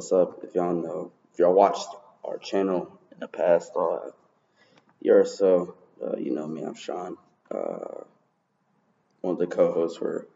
What's 0.00 0.12
up? 0.12 0.40
If 0.42 0.54
y'all 0.54 0.72
know, 0.72 1.12
if 1.30 1.38
y'all 1.38 1.52
watched 1.52 1.88
our 2.24 2.38
channel 2.38 2.98
in 3.12 3.20
the 3.20 3.28
past 3.28 3.72
uh, 3.76 3.98
year 5.02 5.20
or 5.20 5.26
so, 5.26 5.74
uh, 6.02 6.16
you 6.16 6.34
know 6.34 6.46
me, 6.46 6.62
I'm 6.62 6.72
Sean, 6.72 7.18
uh, 7.54 8.04
one 9.20 9.34
of 9.34 9.38
the 9.38 9.46
co-hosts 9.46 9.98
for 9.98 10.26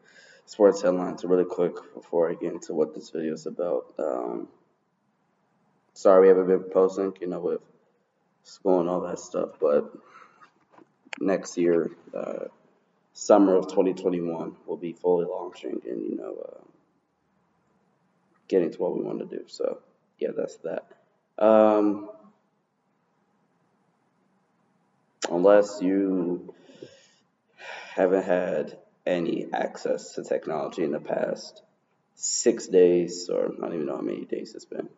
Sports 0.44 0.82
Headlines. 0.82 1.24
Really 1.24 1.46
quick 1.46 1.76
before 1.94 2.30
I 2.30 2.34
get 2.34 2.52
into 2.52 2.74
what 2.74 2.94
this 2.94 3.08
video 3.08 3.32
is 3.32 3.46
about. 3.46 3.86
Um, 3.98 4.48
sorry 5.94 6.20
we 6.20 6.28
haven't 6.28 6.48
been 6.48 6.70
posting, 6.70 7.14
you 7.22 7.28
know, 7.28 7.40
with 7.40 7.62
school 8.42 8.80
and 8.80 8.90
all 8.90 9.00
that 9.00 9.18
stuff, 9.18 9.52
but 9.58 9.90
next 11.20 11.56
year, 11.56 11.90
uh, 12.14 12.48
summer 13.14 13.56
of 13.56 13.68
2021, 13.68 14.56
we'll 14.66 14.76
be 14.76 14.92
fully 14.92 15.24
launching 15.24 15.80
and, 15.88 16.02
you 16.02 16.16
know, 16.16 16.36
uh, 16.52 16.60
getting 18.48 18.70
to 18.70 18.78
what 18.78 18.96
we 18.96 19.02
want 19.02 19.18
to 19.18 19.36
do. 19.36 19.44
So, 19.46 19.78
yeah, 20.18 20.30
that's 20.36 20.56
that. 20.58 20.86
Um, 21.38 22.10
unless 25.30 25.80
you 25.82 26.54
haven't 27.94 28.24
had 28.24 28.78
any 29.06 29.46
access 29.52 30.14
to 30.14 30.24
technology 30.24 30.82
in 30.82 30.92
the 30.92 31.00
past 31.00 31.62
six 32.14 32.66
days, 32.66 33.28
or 33.28 33.46
I 33.46 33.60
don't 33.60 33.74
even 33.74 33.86
know 33.86 33.96
how 33.96 34.02
many 34.02 34.24
days 34.24 34.54
it's 34.54 34.64
been. 34.64 34.88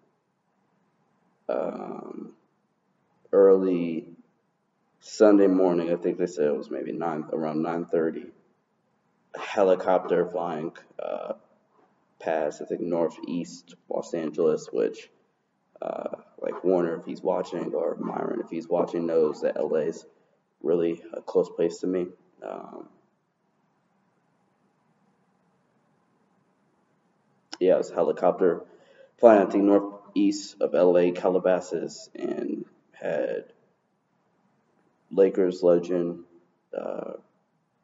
Um, 1.48 2.32
early 3.32 4.08
Sunday 5.00 5.46
morning, 5.46 5.92
I 5.92 5.96
think 5.96 6.18
they 6.18 6.26
said 6.26 6.46
it 6.46 6.56
was 6.56 6.70
maybe 6.70 6.92
nine 6.92 7.24
around 7.32 7.62
nine 7.62 7.84
thirty. 7.86 8.26
Helicopter 9.38 10.26
flying 10.26 10.72
uh, 10.98 11.34
past, 12.26 12.60
I 12.60 12.64
think 12.66 12.80
northeast 12.80 13.74
Los 13.88 14.12
Angeles, 14.12 14.68
which 14.72 15.08
uh, 15.80 16.16
like 16.40 16.64
Warner, 16.64 16.96
if 16.96 17.06
he's 17.06 17.22
watching, 17.22 17.72
or 17.72 17.96
Myron, 17.96 18.40
if 18.40 18.50
he's 18.50 18.68
watching, 18.68 19.06
knows 19.06 19.42
that 19.42 19.56
LA 19.56 19.80
is 19.80 20.04
really 20.62 21.02
a 21.12 21.22
close 21.22 21.48
place 21.48 21.78
to 21.78 21.86
me. 21.86 22.06
Um, 22.46 22.88
yeah, 27.60 27.74
it 27.74 27.78
was 27.78 27.90
helicopter 27.90 28.64
flying, 29.18 29.46
I 29.46 29.50
think, 29.50 29.64
northeast 29.64 30.56
of 30.60 30.72
LA, 30.74 31.12
Calabasas, 31.12 32.10
and 32.14 32.64
had 32.92 33.44
Lakers 35.10 35.62
legend 35.62 36.24
uh, 36.76 37.12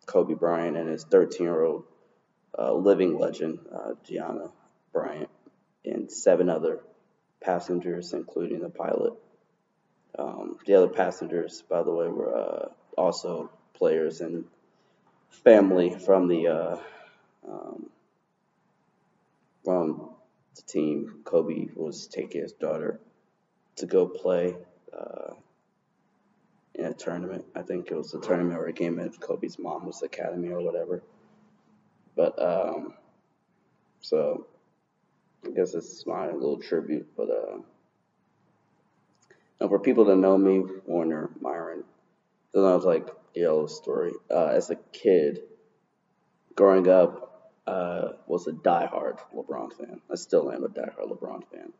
Kobe 0.06 0.34
Bryant 0.34 0.76
and 0.76 0.88
his 0.88 1.04
13 1.04 1.46
year 1.46 1.62
old 1.62 1.84
uh, 2.58 2.72
living 2.72 3.18
legend 3.18 3.58
uh, 3.74 3.92
Gianna 4.04 4.50
Bryant 4.92 5.30
and 5.84 6.10
seven 6.10 6.48
other 6.48 6.80
passengers, 7.40 8.12
including 8.12 8.60
the 8.60 8.68
pilot. 8.68 9.14
Um, 10.18 10.58
the 10.66 10.74
other 10.74 10.88
passengers, 10.88 11.62
by 11.68 11.82
the 11.82 11.90
way, 11.90 12.08
were 12.08 12.36
uh, 12.36 12.68
also 12.96 13.50
players 13.74 14.20
and 14.20 14.44
family 15.30 15.90
from 15.90 16.28
the 16.28 16.48
uh, 16.48 16.76
um, 17.48 17.90
from 19.64 20.10
the 20.56 20.62
team. 20.62 21.22
Kobe 21.24 21.68
was 21.74 22.06
taking 22.06 22.42
his 22.42 22.52
daughter 22.52 23.00
to 23.76 23.86
go 23.86 24.06
play 24.06 24.54
uh, 24.96 25.32
in 26.74 26.84
a 26.84 26.92
tournament. 26.94 27.46
I 27.54 27.62
think 27.62 27.90
it 27.90 27.96
was 27.96 28.12
a 28.14 28.20
tournament 28.20 28.58
or 28.58 28.66
a 28.66 28.72
game 28.72 28.98
at 29.00 29.18
Kobe's 29.18 29.56
Mamba's 29.56 30.02
academy 30.02 30.50
or 30.50 30.60
whatever. 30.60 31.02
But 32.16 32.40
um, 32.40 32.94
so 34.00 34.46
I 35.46 35.50
guess 35.50 35.74
it's 35.74 36.06
my 36.06 36.30
little 36.30 36.58
tribute. 36.58 37.08
But 37.16 37.28
uh, 37.30 37.58
for 39.68 39.78
people 39.78 40.04
that 40.06 40.16
know 40.16 40.36
me, 40.36 40.64
Warner, 40.86 41.30
Myron, 41.40 41.84
then 42.52 42.64
I 42.64 42.74
was 42.74 42.84
like 42.84 43.08
yellow 43.34 43.66
story. 43.66 44.12
Uh, 44.30 44.46
as 44.46 44.70
a 44.70 44.76
kid, 44.92 45.40
growing 46.54 46.88
up, 46.88 47.52
uh, 47.66 48.12
was 48.26 48.46
a 48.46 48.52
diehard 48.52 49.18
LeBron 49.34 49.72
fan. 49.72 50.00
I 50.10 50.16
still 50.16 50.50
am 50.50 50.64
a 50.64 50.68
diehard 50.68 51.08
LeBron 51.08 51.44
fan. 51.50 51.72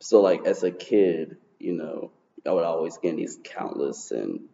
So 0.00 0.20
like 0.20 0.46
as 0.46 0.62
a 0.62 0.70
kid, 0.70 1.36
you 1.58 1.74
know, 1.74 2.12
I 2.46 2.52
would 2.52 2.64
always 2.64 2.96
get 2.98 3.10
in 3.10 3.16
these 3.16 3.38
countless 3.42 4.10
and 4.10 4.48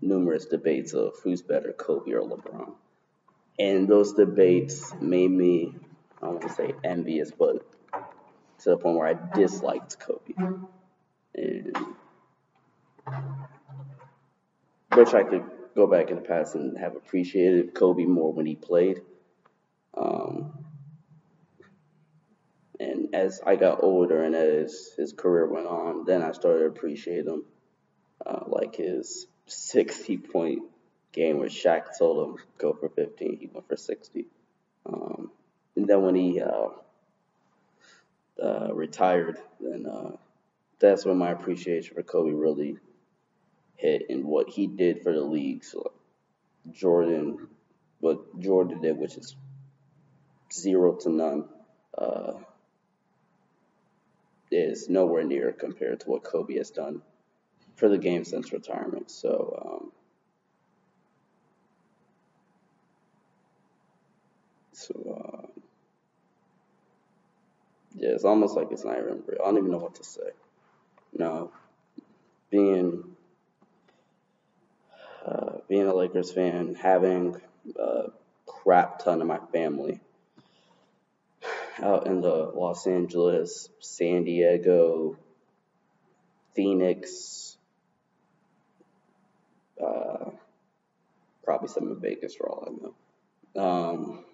numerous 0.00 0.46
debates 0.46 0.92
of 0.92 1.14
who's 1.22 1.42
better, 1.42 1.72
Kobe 1.72 2.12
or 2.12 2.22
LeBron. 2.22 2.74
And 3.58 3.86
those 3.88 4.14
debates 4.14 4.94
made 5.00 5.30
me, 5.30 5.74
I 6.20 6.26
don't 6.26 6.34
want 6.36 6.48
to 6.48 6.54
say 6.54 6.74
envious, 6.82 7.30
but 7.30 7.64
to 8.60 8.70
the 8.70 8.76
point 8.76 8.96
where 8.96 9.08
I 9.08 9.16
disliked 9.34 9.98
Kobe. 9.98 10.34
And 11.34 11.76
wish 14.96 15.14
I 15.14 15.22
could 15.24 15.44
go 15.74 15.86
back 15.86 16.10
in 16.10 16.16
the 16.16 16.22
past 16.22 16.54
and 16.54 16.78
have 16.78 16.96
appreciated 16.96 17.74
Kobe 17.74 18.04
more 18.04 18.32
when 18.32 18.46
he 18.46 18.54
played. 18.54 19.00
Um, 19.96 20.64
and 22.80 23.14
as 23.14 23.40
I 23.44 23.56
got 23.56 23.82
older 23.82 24.22
and 24.22 24.34
as 24.34 24.90
his 24.96 25.12
career 25.12 25.46
went 25.46 25.66
on, 25.66 26.04
then 26.04 26.22
I 26.22 26.32
started 26.32 26.60
to 26.60 26.66
appreciate 26.66 27.26
him, 27.26 27.44
uh, 28.24 28.44
like 28.46 28.76
his 28.76 29.26
60 29.46 30.18
point 30.18 30.62
game 31.12 31.38
where 31.38 31.48
Shaq 31.48 31.96
told 31.98 32.28
him 32.28 32.44
go 32.58 32.72
for 32.72 32.88
15, 32.88 33.38
he 33.38 33.50
went 33.52 33.68
for 33.68 33.76
60. 33.76 34.26
Um, 34.86 35.30
and 35.76 35.86
then 35.86 36.02
when 36.02 36.14
he 36.14 36.40
uh, 36.40 36.68
uh, 38.42 38.68
retired, 38.72 39.38
then 39.60 39.86
uh, 39.86 40.16
that's 40.78 41.04
when 41.04 41.18
my 41.18 41.30
appreciation 41.30 41.94
for 41.94 42.02
Kobe 42.02 42.32
really 42.32 42.78
hit 43.76 44.06
and 44.10 44.24
what 44.24 44.48
he 44.48 44.66
did 44.66 45.02
for 45.02 45.12
the 45.12 45.20
league. 45.20 45.64
So 45.64 45.92
Jordan, 46.72 47.48
what 48.00 48.38
Jordan 48.40 48.80
did, 48.80 48.96
which 48.96 49.16
is 49.16 49.36
zero 50.52 50.94
to 50.96 51.10
none, 51.10 51.48
uh, 51.96 52.32
is 54.50 54.88
nowhere 54.88 55.24
near 55.24 55.52
compared 55.52 56.00
to 56.00 56.10
what 56.10 56.24
Kobe 56.24 56.56
has 56.56 56.70
done 56.70 57.02
for 57.76 57.88
the 57.88 57.98
game 57.98 58.24
since 58.24 58.52
retirement. 58.52 59.10
So 59.10 59.62
um, 59.64 59.92
So, 64.88 64.94
uh, 65.24 65.60
yeah, 67.94 68.10
it's 68.10 68.24
almost 68.24 68.56
like 68.56 68.68
it's 68.70 68.84
not 68.84 68.98
even 68.98 69.22
real. 69.26 69.40
I 69.42 69.46
don't 69.46 69.58
even 69.58 69.70
know 69.70 69.78
what 69.78 69.94
to 69.96 70.04
say. 70.04 70.30
No, 71.16 71.52
being 72.50 73.04
uh, 75.26 75.58
being 75.68 75.86
a 75.86 75.94
Lakers 75.94 76.32
fan, 76.32 76.74
having 76.74 77.36
a 77.78 78.06
crap 78.46 79.04
ton 79.04 79.20
of 79.20 79.26
my 79.26 79.38
family 79.52 80.00
out 81.80 82.06
in 82.06 82.20
the 82.20 82.50
Los 82.54 82.86
Angeles, 82.86 83.68
San 83.80 84.24
Diego, 84.24 85.16
Phoenix, 86.54 87.56
uh, 89.82 90.30
probably 91.44 91.68
some 91.68 91.88
in 91.88 92.00
Vegas 92.00 92.34
for 92.34 92.48
all 92.48 92.68
I 92.68 93.60
know. 93.60 93.64
Um, 93.64 94.24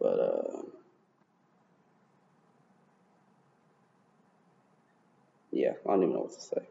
but 0.00 0.20
uh, 0.20 0.62
yeah, 5.50 5.72
I 5.86 5.90
don't 5.90 6.02
even 6.02 6.14
know 6.14 6.20
what 6.20 6.32
to 6.32 6.40
say. 6.40 6.68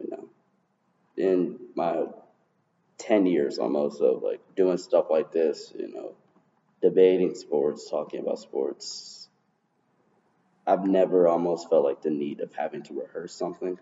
You 0.00 0.08
know, 0.10 0.28
in 1.16 1.58
my 1.74 2.04
ten 2.98 3.26
years 3.26 3.58
almost 3.58 4.00
of 4.00 4.22
like 4.22 4.40
doing 4.56 4.78
stuff 4.78 5.06
like 5.10 5.32
this, 5.32 5.72
you 5.78 5.92
know, 5.92 6.12
debating 6.82 7.34
sports, 7.34 7.90
talking 7.90 8.20
about 8.20 8.38
sports, 8.38 9.28
I've 10.66 10.84
never 10.84 11.28
almost 11.28 11.70
felt 11.70 11.84
like 11.84 12.02
the 12.02 12.10
need 12.10 12.40
of 12.40 12.52
having 12.52 12.82
to 12.84 12.94
rehearse 13.00 13.32
something. 13.32 13.78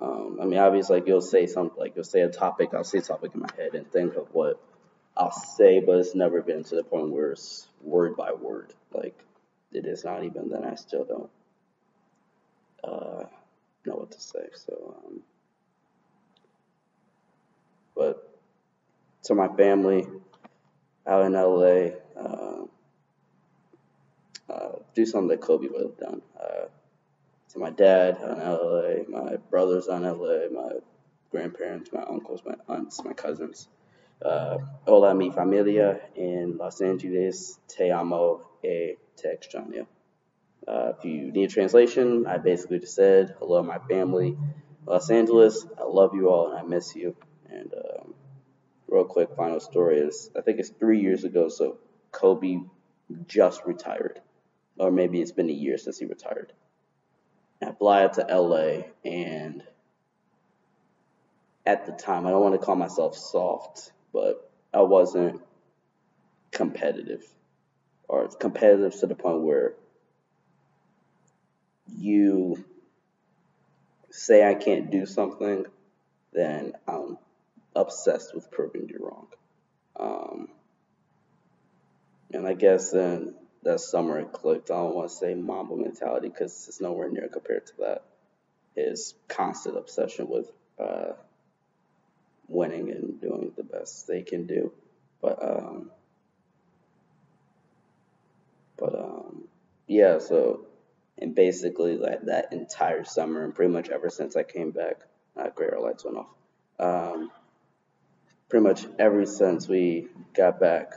Um, 0.00 0.38
I 0.40 0.44
mean, 0.46 0.58
obviously, 0.58 0.98
like 0.98 1.08
you'll 1.08 1.20
say 1.20 1.46
something, 1.46 1.78
like 1.78 1.94
you'll 1.96 2.04
say 2.04 2.20
a 2.20 2.28
topic, 2.28 2.70
I'll 2.72 2.84
say 2.84 2.98
a 2.98 3.02
topic 3.02 3.32
in 3.34 3.40
my 3.40 3.50
head 3.56 3.74
and 3.74 3.90
think 3.90 4.14
of 4.14 4.28
what 4.32 4.60
I'll 5.18 5.32
say, 5.32 5.80
but 5.80 5.98
it's 5.98 6.14
never 6.14 6.42
been 6.42 6.64
to 6.64 6.76
the 6.76 6.84
point 6.84 7.10
where 7.10 7.32
it's 7.32 7.68
word 7.82 8.16
by 8.16 8.32
word. 8.32 8.74
Like 8.92 9.18
it 9.72 9.86
is 9.86 10.04
not 10.04 10.24
even 10.24 10.50
then 10.50 10.64
I 10.64 10.76
still 10.76 11.04
don't 11.04 11.30
uh, 12.84 13.24
know 13.86 13.94
what 13.96 14.12
to 14.12 14.20
say. 14.20 14.46
So, 14.54 14.96
um, 15.06 15.22
but 17.96 18.28
to 19.24 19.34
my 19.34 19.48
family 19.48 20.06
out 21.06 21.26
in 21.26 21.32
LA, 21.32 21.96
uh, 22.20 22.64
uh, 24.50 24.78
do 24.94 25.06
something 25.06 25.28
that 25.28 25.40
Kobe 25.40 25.68
would 25.68 25.82
have 25.82 25.98
done. 25.98 26.22
Uh, 26.40 26.66
to 27.52 27.58
my 27.58 27.70
dad 27.70 28.18
out 28.22 28.38
in 28.38 28.44
LA, 28.44 29.22
my 29.22 29.36
brothers 29.50 29.88
out 29.88 30.02
in 30.02 30.08
LA, 30.08 30.48
my 30.52 30.72
grandparents, 31.30 31.90
my 31.92 32.02
uncles, 32.02 32.42
my 32.46 32.54
aunts, 32.68 33.02
my 33.04 33.12
cousins. 33.14 33.68
Uh, 34.20 34.58
hola 34.84 35.14
mi 35.14 35.30
familia 35.30 36.00
in 36.16 36.56
Los 36.56 36.80
Angeles, 36.80 37.60
te 37.68 37.92
amo 37.92 38.40
e 38.64 38.96
te 39.14 39.28
extraño. 39.28 39.86
Uh, 40.66 40.92
if 40.98 41.04
you 41.04 41.30
need 41.30 41.44
a 41.44 41.52
translation, 41.52 42.26
I 42.26 42.38
basically 42.38 42.80
just 42.80 42.96
said, 42.96 43.36
hello, 43.38 43.62
my 43.62 43.78
family, 43.78 44.36
Los 44.86 45.08
Angeles. 45.10 45.64
I 45.78 45.84
love 45.84 46.16
you 46.16 46.30
all 46.30 46.50
and 46.50 46.58
I 46.58 46.62
miss 46.62 46.96
you. 46.96 47.14
And 47.48 47.72
um, 47.72 48.14
real 48.88 49.04
quick, 49.04 49.36
final 49.36 49.60
story 49.60 49.98
is 49.98 50.30
I 50.36 50.40
think 50.40 50.58
it's 50.58 50.70
three 50.70 51.00
years 51.00 51.22
ago, 51.22 51.48
so 51.48 51.78
Kobe 52.10 52.58
just 53.28 53.62
retired, 53.66 54.20
or 54.78 54.90
maybe 54.90 55.20
it's 55.20 55.32
been 55.32 55.48
a 55.48 55.52
year 55.52 55.78
since 55.78 55.96
he 55.96 56.06
retired. 56.06 56.52
I 57.62 57.70
fly 57.70 58.02
out 58.02 58.14
to 58.14 58.26
LA, 58.28 58.82
and 59.04 59.62
at 61.64 61.86
the 61.86 61.92
time, 61.92 62.26
I 62.26 62.30
don't 62.30 62.42
want 62.42 62.54
to 62.54 62.64
call 62.64 62.76
myself 62.76 63.16
soft, 63.16 63.92
but 64.12 64.50
I 64.72 64.82
wasn't 64.82 65.40
competitive, 66.50 67.24
or 68.08 68.28
competitive 68.28 68.98
to 69.00 69.06
the 69.06 69.14
point 69.14 69.40
where 69.42 69.74
you 71.96 72.64
say 74.10 74.48
I 74.48 74.54
can't 74.54 74.90
do 74.90 75.06
something, 75.06 75.64
then 76.32 76.72
I'm 76.86 77.18
obsessed 77.74 78.34
with 78.34 78.50
proving 78.50 78.88
you 78.88 78.98
wrong. 79.00 79.26
Um, 79.98 80.48
and 82.32 82.46
I 82.46 82.54
guess 82.54 82.90
then 82.90 83.34
that 83.62 83.80
summer 83.80 84.18
it 84.20 84.32
clicked. 84.32 84.70
I 84.70 84.74
don't 84.74 84.94
want 84.94 85.10
to 85.10 85.14
say 85.14 85.34
Mamba 85.34 85.76
mentality 85.76 86.28
because 86.28 86.66
it's 86.68 86.80
nowhere 86.80 87.10
near 87.10 87.28
compared 87.28 87.66
to 87.66 87.72
that. 87.80 88.04
His 88.74 89.14
constant 89.28 89.76
obsession 89.76 90.28
with 90.28 90.50
uh, 90.78 91.12
winning 92.48 92.90
and 92.90 93.20
doing 93.20 93.52
the 93.56 93.62
best 93.62 94.06
they 94.06 94.22
can 94.22 94.46
do. 94.46 94.72
But 95.20 95.38
um, 95.42 95.90
but 98.76 98.94
um, 98.94 99.44
yeah. 99.86 100.18
So 100.18 100.66
and 101.20 101.34
basically 101.34 101.96
like 101.96 102.22
that 102.22 102.52
entire 102.52 103.04
summer 103.04 103.44
and 103.44 103.54
pretty 103.54 103.72
much 103.72 103.88
ever 103.88 104.08
since 104.10 104.36
I 104.36 104.42
came 104.42 104.70
back, 104.70 105.00
uh, 105.36 105.50
great, 105.54 105.72
our 105.72 105.80
lights 105.80 106.04
went 106.04 106.18
off. 106.18 106.28
Um, 106.78 107.30
pretty 108.48 108.62
much 108.62 108.86
ever 108.98 109.26
since 109.26 109.68
we 109.68 110.08
got 110.34 110.60
back, 110.60 110.92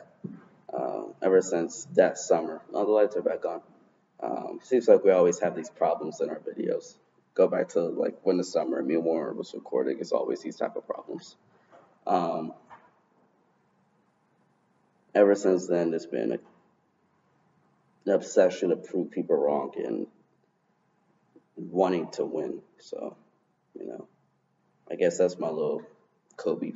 um, 0.73 1.13
ever 1.21 1.41
since 1.41 1.85
that 1.95 2.17
summer. 2.17 2.61
Now 2.71 2.85
the 2.85 2.91
lights 2.91 3.15
are 3.15 3.21
back 3.21 3.45
on. 3.45 3.61
Um, 4.21 4.59
seems 4.63 4.87
like 4.87 5.03
we 5.03 5.11
always 5.11 5.39
have 5.39 5.55
these 5.55 5.69
problems 5.69 6.21
in 6.21 6.29
our 6.29 6.39
videos. 6.39 6.95
Go 7.33 7.47
back 7.47 7.69
to 7.69 7.81
like 7.81 8.17
when 8.23 8.37
the 8.37 8.43
summer 8.43 8.81
me 8.81 8.95
and 8.95 9.03
Warren 9.03 9.37
was 9.37 9.53
recording. 9.53 9.99
It's 9.99 10.11
always 10.11 10.41
these 10.41 10.57
type 10.57 10.75
of 10.75 10.85
problems. 10.85 11.35
Um, 12.05 12.53
ever 15.15 15.35
since 15.35 15.67
then, 15.67 15.93
it's 15.93 16.05
been 16.05 16.33
a, 16.33 16.39
an 18.05 18.13
obsession 18.13 18.69
to 18.69 18.75
prove 18.75 19.11
people 19.11 19.37
wrong 19.37 19.71
and 19.77 20.07
wanting 21.55 22.09
to 22.11 22.25
win. 22.25 22.61
So, 22.79 23.15
you 23.79 23.87
know, 23.87 24.07
I 24.89 24.95
guess 24.95 25.17
that's 25.17 25.39
my 25.39 25.49
little 25.49 25.83
Kobe 26.35 26.73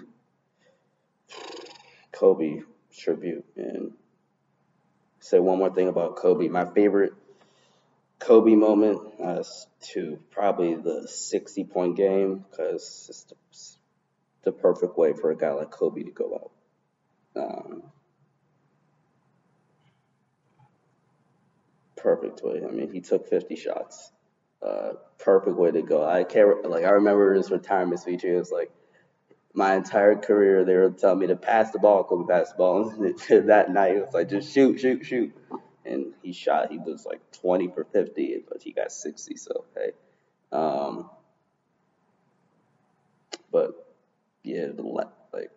Kobe 2.12 2.62
tribute. 2.98 3.46
And 3.58 3.92
say 5.20 5.40
one 5.40 5.58
more 5.60 5.74
thing 5.74 5.90
about 5.90 6.16
Kobe. 6.16 6.48
My 6.48 6.66
favorite 6.66 7.14
Kobe 8.26 8.56
moment 8.56 9.00
uh, 9.24 9.44
to 9.94 10.20
probably 10.32 10.74
the 10.76 11.08
60 11.08 11.64
point 11.66 11.96
game 11.96 12.44
because 12.50 13.06
it's 13.08 13.24
the, 14.42 14.52
the, 14.52 14.52
perfect 14.52 14.98
way 14.98 15.14
for 15.14 15.30
a 15.30 15.38
guy 15.38 15.52
like 15.52 15.70
Kobe 15.70 16.02
to 16.02 16.12
go 16.12 16.52
out. 17.36 17.44
Um, 17.44 17.84
perfect 21.96 22.42
way. 22.44 22.64
I 22.68 22.72
mean, 22.72 22.92
he 22.92 23.02
took 23.02 23.30
50 23.30 23.56
shots. 23.56 24.12
Uh, 24.60 24.94
perfect 25.20 25.56
way 25.56 25.70
to 25.70 25.84
go. 25.84 26.04
I 26.04 26.24
can't 26.24 26.68
like 26.68 26.84
I 26.84 26.92
remember 26.92 27.36
his 27.36 27.52
retirement 27.52 28.00
speech. 28.00 28.24
It 28.24 28.36
was 28.36 28.52
like, 28.52 28.72
my 29.54 29.76
entire 29.76 30.16
career, 30.16 30.66
they 30.66 30.76
were 30.76 30.90
telling 30.90 31.20
me 31.20 31.28
to 31.28 31.36
pass 31.36 31.72
the 31.72 31.80
ball, 31.80 32.04
Kobe 32.04 32.28
pass 32.28 32.52
the 32.52 32.58
ball. 32.58 32.90
And 32.90 33.20
that 33.48 33.72
night, 33.72 33.96
it 33.96 34.06
was 34.06 34.14
like, 34.14 34.30
just 34.30 34.54
shoot, 34.54 34.80
shoot, 34.80 35.06
shoot. 35.06 35.34
And 35.86 36.14
he 36.24 36.34
shot, 36.34 36.72
he 36.72 36.78
was 36.78 37.06
like 37.06 37.20
20 37.42 37.70
for 37.70 37.84
50, 37.84 38.44
but 38.50 38.62
he 38.62 38.72
got 38.72 38.92
60, 38.92 39.36
so 39.38 39.66
hey. 39.76 39.92
Um, 40.52 41.10
but 43.52 43.94
yeah, 44.44 44.68
like 45.34 45.52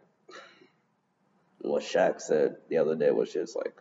what 1.61 1.83
Shaq 1.83 2.21
said 2.21 2.57
the 2.69 2.79
other 2.79 2.95
day 2.95 3.11
was 3.11 3.33
just 3.33 3.57
like, 3.57 3.81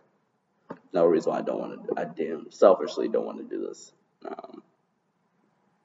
no 0.92 1.04
reason 1.04 1.32
why 1.32 1.38
I 1.38 1.42
don't 1.42 1.60
want 1.60 1.86
to. 1.86 2.00
I 2.00 2.04
damn 2.04 2.50
selfishly 2.50 3.08
don't 3.08 3.26
want 3.26 3.38
to 3.38 3.56
do 3.56 3.66
this. 3.66 3.92
Um, 4.26 4.62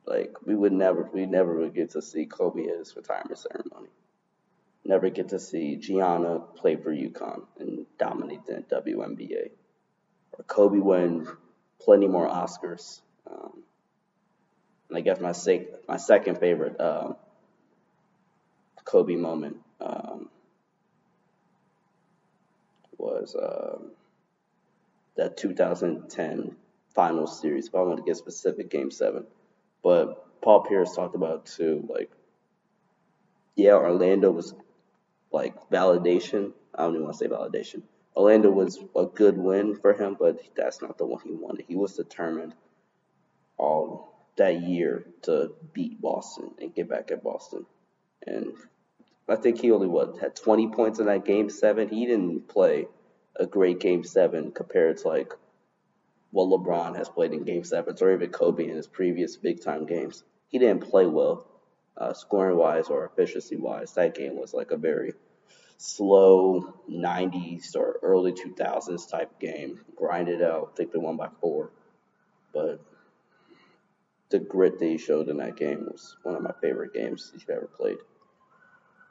like 0.06 0.36
we 0.46 0.56
would 0.56 0.74
never, 0.74 1.10
we 1.14 1.26
never 1.26 1.56
would 1.60 1.74
get 1.74 1.92
to 1.92 2.02
see 2.02 2.26
Kobe 2.26 2.68
at 2.68 2.78
his 2.80 2.96
retirement 2.96 3.38
ceremony 3.38 3.90
never 4.86 5.10
get 5.10 5.30
to 5.30 5.40
see 5.40 5.76
Gianna 5.78 6.40
play 6.40 6.76
for 6.76 6.92
UConn 6.92 7.44
and 7.60 7.86
dominate 7.98 8.46
the 8.46 8.64
WNBA. 8.72 9.52
Kobe 10.48 10.80
win 10.80 11.28
plenty 11.82 12.08
more 12.08 12.28
Oscars. 12.28 13.02
Um, 13.30 13.64
and 14.90 14.98
I 14.98 15.02
guess 15.02 15.20
my, 15.20 15.32
sec- 15.32 15.88
my 15.88 15.98
second 15.98 16.40
favorite 16.40 16.80
um, 16.80 17.16
Kobe 18.86 19.16
moment 19.16 19.58
um, 19.82 20.30
was 22.98 23.36
um, 23.42 23.92
that 25.16 25.38
2010 25.38 26.56
final 26.94 27.28
series. 27.28 27.68
If 27.68 27.76
I 27.76 27.82
want 27.82 27.98
to 27.98 28.04
get 28.04 28.18
specific, 28.18 28.70
Game 28.70 28.92
Seven. 28.92 29.26
But 29.84 30.42
Paul 30.42 30.62
Pierce 30.62 30.96
talked 30.96 31.16
about 31.16 31.46
too, 31.46 31.86
like, 31.90 32.12
yeah, 33.56 33.74
Orlando 33.74 34.32
was 34.32 34.54
like 35.32 35.70
validation. 35.70 36.52
I 36.76 36.84
don't 36.84 36.94
even 36.96 37.04
want 37.04 37.18
to 37.18 37.20
say 37.20 37.28
validation. 37.28 37.84
Orlando 38.16 38.52
was 38.52 38.80
a 38.96 39.06
good 39.06 39.38
win 39.38 39.76
for 39.76 39.94
him, 39.94 40.16
but 40.20 40.40
that's 40.56 40.82
not 40.82 40.98
the 40.98 41.06
one 41.06 41.22
he 41.24 41.32
wanted. 41.32 41.66
He 41.68 41.76
was 41.76 41.96
determined 41.96 42.54
all 43.58 44.28
that 44.38 44.62
year 44.62 45.06
to 45.24 45.54
beat 45.74 46.02
Boston 46.02 46.52
and 46.60 46.74
get 46.74 46.90
back 46.90 47.12
at 47.12 47.24
Boston. 47.24 47.66
And 48.26 48.54
I 49.28 49.36
think 49.36 49.60
he 49.60 49.72
only 49.72 49.88
what 49.88 50.18
had 50.20 50.36
20 50.36 50.70
points 50.70 51.00
in 51.00 51.08
that 51.08 51.26
game 51.26 51.50
seven. 51.50 51.90
He 51.90 52.06
didn't 52.06 52.48
play 52.48 52.88
a 53.36 53.46
great 53.46 53.80
game 53.80 54.04
seven 54.04 54.52
compared 54.52 54.98
to 54.98 55.08
like 55.08 55.34
what 56.32 56.48
LeBron 56.48 56.96
has 56.98 57.10
played 57.10 57.32
in 57.32 57.44
game 57.44 57.64
sevens 57.64 58.02
or 58.02 58.14
even 58.14 58.32
Kobe 58.32 58.68
in 58.68 58.76
his 58.76 58.88
previous 58.88 59.38
big 59.38 59.62
time 59.62 59.86
games. 59.86 60.24
He 60.50 60.60
didn't 60.60 60.90
play 60.90 61.06
well 61.06 61.48
uh, 61.98 62.14
scoring 62.14 62.58
wise 62.58 62.88
or 62.88 63.06
efficiency 63.06 63.56
wise. 63.56 63.94
That 63.94 64.16
game 64.16 64.36
was 64.36 64.54
like 64.54 64.72
a 64.72 64.78
very 64.78 65.14
slow 65.78 66.74
90s 66.90 67.76
or 67.76 68.00
early 68.02 68.34
2000s 68.34 69.10
type 69.10 69.40
game. 69.40 69.80
Grind 69.96 70.30
it 70.30 70.42
out. 70.42 70.72
I 70.74 70.76
think 70.76 70.92
they 70.92 71.00
won 71.00 71.18
by 71.18 71.30
four. 71.42 71.72
But 72.54 72.82
the 74.30 74.40
grit 74.40 74.80
that 74.80 74.86
he 74.86 74.98
showed 74.98 75.30
in 75.30 75.38
that 75.38 75.56
game 75.56 75.86
was 75.92 76.16
one 76.24 76.36
of 76.36 76.42
my 76.42 76.54
favorite 76.62 76.94
games 76.94 77.32
he's 77.34 77.46
ever 77.50 77.70
played. 77.78 77.98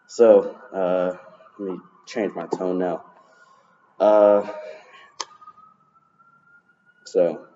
So, 0.06 0.56
uh, 0.72 1.16
let 1.58 1.72
me 1.72 1.78
change 2.06 2.34
my 2.34 2.46
tone 2.46 2.78
now. 2.78 3.04
Uh, 3.98 4.50
so, 7.06 7.46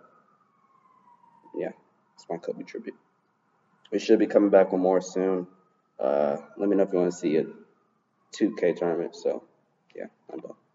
yeah, 1.56 1.70
it's 2.14 2.26
my 2.30 2.36
Kobe 2.36 2.62
tribute. 2.62 2.96
We 3.90 3.98
should 3.98 4.18
be 4.18 4.26
coming 4.26 4.50
back 4.50 4.72
with 4.72 4.80
more 4.80 5.00
soon. 5.00 5.46
Uh, 5.98 6.36
let 6.56 6.68
me 6.68 6.76
know 6.76 6.82
if 6.82 6.92
you 6.92 6.98
want 6.98 7.10
to 7.12 7.16
see 7.16 7.36
a 7.36 7.46
2K 8.40 8.76
tournament. 8.76 9.16
So, 9.16 9.44
yeah, 9.94 10.06
I'm 10.32 10.40
done. 10.40 10.65